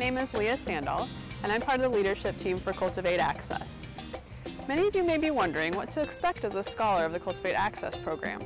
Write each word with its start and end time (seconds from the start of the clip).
name 0.00 0.16
is 0.16 0.32
Leah 0.32 0.56
Sandall, 0.56 1.06
and 1.42 1.52
I'm 1.52 1.60
part 1.60 1.78
of 1.78 1.92
the 1.92 1.98
leadership 1.98 2.38
team 2.38 2.58
for 2.58 2.72
Cultivate 2.72 3.18
Access. 3.18 3.86
Many 4.66 4.88
of 4.88 4.96
you 4.96 5.04
may 5.04 5.18
be 5.18 5.30
wondering 5.30 5.74
what 5.74 5.90
to 5.90 6.00
expect 6.00 6.42
as 6.42 6.54
a 6.54 6.64
scholar 6.64 7.04
of 7.04 7.12
the 7.12 7.20
Cultivate 7.20 7.52
Access 7.52 7.98
program. 7.98 8.40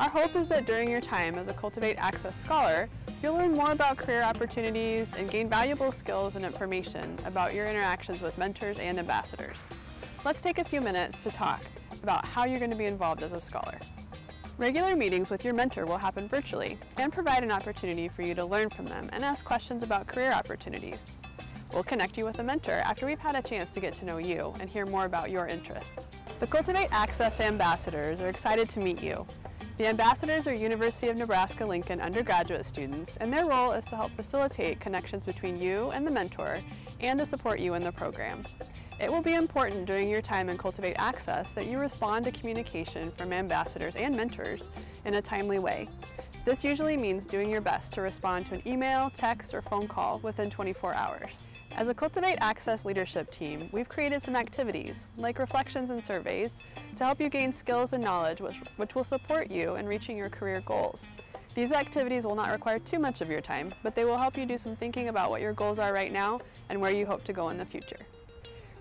Our 0.00 0.08
hope 0.08 0.34
is 0.34 0.48
that 0.48 0.64
during 0.64 0.90
your 0.90 1.02
time 1.02 1.34
as 1.34 1.48
a 1.48 1.52
Cultivate 1.52 1.96
Access 1.96 2.34
scholar, 2.34 2.88
you'll 3.22 3.34
learn 3.34 3.52
more 3.52 3.72
about 3.72 3.98
career 3.98 4.22
opportunities 4.22 5.14
and 5.14 5.30
gain 5.30 5.46
valuable 5.46 5.92
skills 5.92 6.36
and 6.36 6.44
information 6.44 7.18
about 7.26 7.52
your 7.52 7.68
interactions 7.68 8.22
with 8.22 8.38
mentors 8.38 8.78
and 8.78 8.98
ambassadors. 8.98 9.68
Let's 10.24 10.40
take 10.40 10.56
a 10.56 10.64
few 10.64 10.80
minutes 10.80 11.22
to 11.24 11.30
talk 11.30 11.62
about 12.02 12.24
how 12.24 12.46
you're 12.46 12.60
going 12.60 12.70
to 12.70 12.78
be 12.78 12.86
involved 12.86 13.22
as 13.22 13.34
a 13.34 13.40
scholar. 13.42 13.78
Regular 14.56 14.94
meetings 14.94 15.30
with 15.30 15.44
your 15.44 15.52
mentor 15.52 15.84
will 15.84 15.98
happen 15.98 16.28
virtually 16.28 16.78
and 16.98 17.12
provide 17.12 17.42
an 17.42 17.50
opportunity 17.50 18.06
for 18.06 18.22
you 18.22 18.36
to 18.36 18.44
learn 18.44 18.70
from 18.70 18.84
them 18.84 19.10
and 19.12 19.24
ask 19.24 19.44
questions 19.44 19.82
about 19.82 20.06
career 20.06 20.30
opportunities. 20.32 21.18
We'll 21.72 21.82
connect 21.82 22.16
you 22.16 22.24
with 22.24 22.38
a 22.38 22.44
mentor 22.44 22.80
after 22.84 23.04
we've 23.04 23.18
had 23.18 23.34
a 23.34 23.42
chance 23.42 23.68
to 23.70 23.80
get 23.80 23.96
to 23.96 24.04
know 24.04 24.18
you 24.18 24.54
and 24.60 24.70
hear 24.70 24.86
more 24.86 25.06
about 25.06 25.28
your 25.32 25.48
interests. 25.48 26.06
The 26.38 26.46
Cultivate 26.46 26.86
Access 26.92 27.40
Ambassadors 27.40 28.20
are 28.20 28.28
excited 28.28 28.68
to 28.68 28.80
meet 28.80 29.02
you. 29.02 29.26
The 29.76 29.88
ambassadors 29.88 30.46
are 30.46 30.54
University 30.54 31.08
of 31.08 31.16
Nebraska-Lincoln 31.16 32.00
undergraduate 32.00 32.64
students 32.64 33.16
and 33.16 33.32
their 33.32 33.46
role 33.46 33.72
is 33.72 33.84
to 33.86 33.96
help 33.96 34.12
facilitate 34.12 34.78
connections 34.78 35.24
between 35.24 35.60
you 35.60 35.90
and 35.90 36.06
the 36.06 36.12
mentor 36.12 36.60
and 37.00 37.18
to 37.18 37.26
support 37.26 37.58
you 37.58 37.74
in 37.74 37.82
the 37.82 37.90
program. 37.90 38.44
It 39.04 39.12
will 39.12 39.20
be 39.20 39.34
important 39.34 39.84
during 39.84 40.08
your 40.08 40.22
time 40.22 40.48
in 40.48 40.56
Cultivate 40.56 40.94
Access 40.94 41.52
that 41.52 41.66
you 41.66 41.76
respond 41.76 42.24
to 42.24 42.32
communication 42.32 43.10
from 43.10 43.34
ambassadors 43.34 43.96
and 43.96 44.16
mentors 44.16 44.70
in 45.04 45.12
a 45.12 45.20
timely 45.20 45.58
way. 45.58 45.90
This 46.46 46.64
usually 46.64 46.96
means 46.96 47.26
doing 47.26 47.50
your 47.50 47.60
best 47.60 47.92
to 47.92 48.00
respond 48.00 48.46
to 48.46 48.54
an 48.54 48.62
email, 48.66 49.10
text, 49.10 49.52
or 49.52 49.60
phone 49.60 49.86
call 49.88 50.20
within 50.20 50.48
24 50.48 50.94
hours. 50.94 51.44
As 51.76 51.90
a 51.90 51.94
Cultivate 51.94 52.38
Access 52.40 52.86
leadership 52.86 53.30
team, 53.30 53.68
we've 53.72 53.90
created 53.90 54.22
some 54.22 54.36
activities, 54.36 55.06
like 55.18 55.38
reflections 55.38 55.90
and 55.90 56.02
surveys, 56.02 56.60
to 56.96 57.04
help 57.04 57.20
you 57.20 57.28
gain 57.28 57.52
skills 57.52 57.92
and 57.92 58.02
knowledge 58.02 58.40
which, 58.40 58.56
which 58.78 58.94
will 58.94 59.04
support 59.04 59.50
you 59.50 59.74
in 59.74 59.84
reaching 59.84 60.16
your 60.16 60.30
career 60.30 60.62
goals. 60.64 61.12
These 61.54 61.72
activities 61.72 62.24
will 62.24 62.36
not 62.36 62.50
require 62.50 62.78
too 62.78 62.98
much 62.98 63.20
of 63.20 63.28
your 63.28 63.42
time, 63.42 63.74
but 63.82 63.94
they 63.94 64.06
will 64.06 64.16
help 64.16 64.38
you 64.38 64.46
do 64.46 64.56
some 64.56 64.74
thinking 64.74 65.08
about 65.08 65.28
what 65.28 65.42
your 65.42 65.52
goals 65.52 65.78
are 65.78 65.92
right 65.92 66.10
now 66.10 66.40
and 66.70 66.80
where 66.80 66.90
you 66.90 67.04
hope 67.04 67.22
to 67.24 67.34
go 67.34 67.50
in 67.50 67.58
the 67.58 67.66
future. 67.66 68.00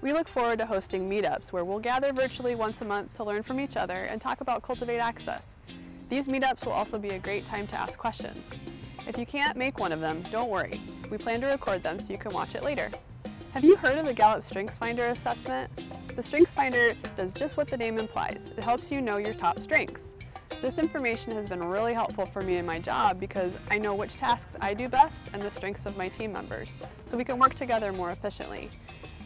We 0.03 0.11
look 0.11 0.27
forward 0.27 0.59
to 0.59 0.65
hosting 0.65 1.09
meetups 1.09 1.53
where 1.53 1.63
we'll 1.63 1.79
gather 1.79 2.11
virtually 2.11 2.55
once 2.55 2.81
a 2.81 2.85
month 2.85 3.13
to 3.13 3.23
learn 3.23 3.41
from 3.41 3.57
each 3.57 3.77
other 3.77 3.93
and 3.93 4.19
talk 4.19 4.41
about 4.41 4.61
Cultivate 4.61 4.97
Access. 4.97 5.55
These 6.09 6.27
meetups 6.27 6.65
will 6.65 6.73
also 6.73 6.99
be 6.99 7.11
a 7.11 7.19
great 7.19 7.45
time 7.45 7.67
to 7.67 7.77
ask 7.77 7.97
questions. 7.97 8.49
If 9.07 9.17
you 9.17 9.25
can't 9.25 9.55
make 9.55 9.79
one 9.79 9.93
of 9.93 10.01
them, 10.01 10.21
don't 10.29 10.49
worry. 10.49 10.81
We 11.09 11.17
plan 11.17 11.39
to 11.39 11.47
record 11.47 11.83
them 11.83 12.01
so 12.01 12.11
you 12.11 12.19
can 12.19 12.33
watch 12.33 12.53
it 12.53 12.65
later. 12.65 12.91
Have 13.53 13.63
you 13.63 13.77
heard 13.77 13.97
of 13.97 14.05
the 14.05 14.13
Gallup 14.13 14.43
StrengthsFinder 14.43 15.09
assessment? 15.09 15.71
The 16.17 16.21
StrengthsFinder 16.21 16.97
does 17.15 17.31
just 17.31 17.55
what 17.55 17.69
the 17.69 17.77
name 17.77 17.97
implies. 17.97 18.51
It 18.57 18.63
helps 18.65 18.91
you 18.91 18.99
know 18.99 19.15
your 19.15 19.33
top 19.33 19.61
strengths. 19.61 20.17
This 20.61 20.79
information 20.79 21.31
has 21.31 21.47
been 21.47 21.63
really 21.63 21.93
helpful 21.93 22.25
for 22.25 22.41
me 22.41 22.57
in 22.57 22.65
my 22.65 22.79
job 22.79 23.21
because 23.21 23.57
I 23.71 23.77
know 23.77 23.95
which 23.95 24.15
tasks 24.15 24.57
I 24.59 24.73
do 24.73 24.89
best 24.89 25.29
and 25.31 25.41
the 25.41 25.49
strengths 25.49 25.85
of 25.85 25.95
my 25.95 26.09
team 26.09 26.33
members, 26.33 26.73
so 27.05 27.15
we 27.15 27.23
can 27.23 27.39
work 27.39 27.53
together 27.53 27.93
more 27.93 28.11
efficiently. 28.11 28.69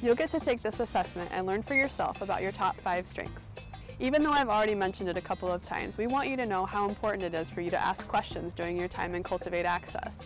You'll 0.03 0.15
get 0.15 0.29
to 0.31 0.39
take 0.39 0.61
this 0.61 0.79
assessment 0.79 1.31
and 1.33 1.47
learn 1.47 1.63
for 1.63 1.73
yourself 1.73 2.21
about 2.21 2.43
your 2.43 2.51
top 2.51 2.79
five 2.81 3.07
strengths. 3.07 3.55
Even 3.99 4.21
though 4.21 4.31
I've 4.31 4.47
already 4.47 4.75
mentioned 4.75 5.09
it 5.09 5.17
a 5.17 5.21
couple 5.21 5.51
of 5.51 5.63
times, 5.63 5.97
we 5.97 6.05
want 6.05 6.29
you 6.29 6.37
to 6.37 6.45
know 6.45 6.67
how 6.67 6.87
important 6.87 7.23
it 7.23 7.33
is 7.33 7.49
for 7.49 7.61
you 7.61 7.71
to 7.71 7.83
ask 7.83 8.07
questions 8.07 8.53
during 8.53 8.77
your 8.77 8.87
time 8.87 9.15
in 9.15 9.23
Cultivate 9.23 9.65
Access. 9.65 10.19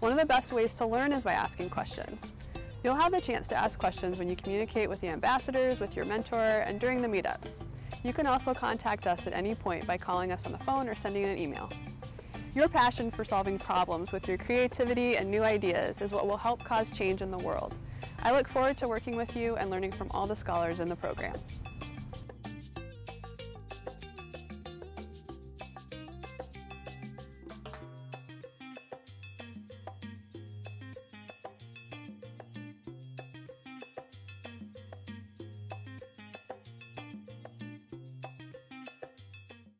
One 0.00 0.12
of 0.12 0.18
the 0.18 0.26
best 0.26 0.52
ways 0.52 0.74
to 0.74 0.86
learn 0.86 1.14
is 1.14 1.22
by 1.22 1.32
asking 1.32 1.70
questions. 1.70 2.30
You'll 2.84 2.94
have 2.94 3.10
the 3.10 3.20
chance 3.22 3.48
to 3.48 3.56
ask 3.56 3.78
questions 3.78 4.18
when 4.18 4.28
you 4.28 4.36
communicate 4.36 4.90
with 4.90 5.00
the 5.00 5.08
ambassadors, 5.08 5.80
with 5.80 5.96
your 5.96 6.04
mentor, 6.04 6.36
and 6.66 6.78
during 6.78 7.00
the 7.00 7.08
meetups. 7.08 7.64
You 8.04 8.12
can 8.12 8.26
also 8.26 8.52
contact 8.52 9.06
us 9.06 9.26
at 9.26 9.32
any 9.32 9.54
point 9.54 9.86
by 9.86 9.96
calling 9.96 10.30
us 10.30 10.44
on 10.44 10.52
the 10.52 10.58
phone 10.58 10.90
or 10.90 10.94
sending 10.94 11.24
an 11.24 11.38
email. 11.38 11.70
Your 12.56 12.68
passion 12.68 13.10
for 13.10 13.22
solving 13.22 13.58
problems 13.58 14.12
with 14.12 14.26
your 14.26 14.38
creativity 14.38 15.18
and 15.18 15.30
new 15.30 15.42
ideas 15.42 16.00
is 16.00 16.10
what 16.10 16.26
will 16.26 16.38
help 16.38 16.64
cause 16.64 16.90
change 16.90 17.20
in 17.20 17.28
the 17.28 17.36
world. 17.36 17.74
I 18.22 18.32
look 18.32 18.48
forward 18.48 18.78
to 18.78 18.88
working 18.88 19.14
with 19.14 19.36
you 19.36 19.56
and 19.56 19.68
learning 19.68 19.92
from 19.92 20.10
all 20.12 20.26
the 20.26 20.36
scholars 20.36 20.80
in 20.80 20.88
the 20.88 20.96
program. 20.96 21.36